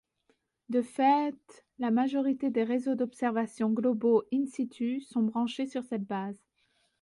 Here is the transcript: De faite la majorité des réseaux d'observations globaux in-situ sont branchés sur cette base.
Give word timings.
De 0.69 0.81
faite 0.81 1.63
la 1.77 1.91
majorité 1.91 2.49
des 2.49 2.63
réseaux 2.63 2.95
d'observations 2.95 3.69
globaux 3.69 4.23
in-situ 4.33 4.99
sont 5.01 5.21
branchés 5.21 5.67
sur 5.67 5.83
cette 5.83 6.05
base. 6.05 6.41